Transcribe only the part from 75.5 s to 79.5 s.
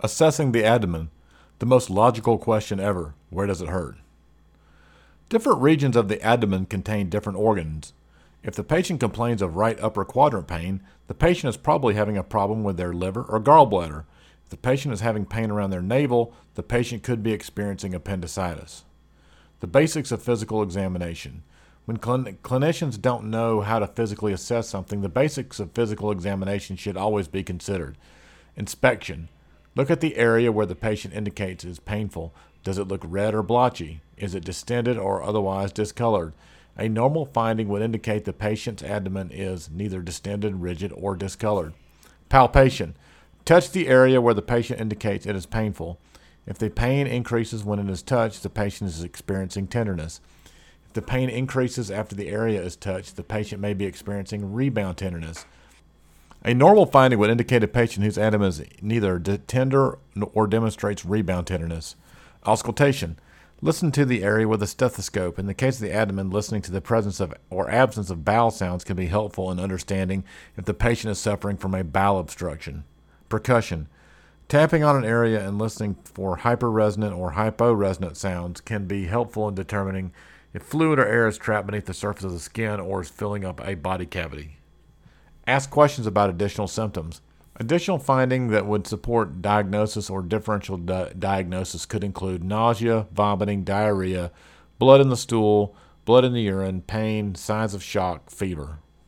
listening for hyperresonant or hyporesonant sounds can be helpful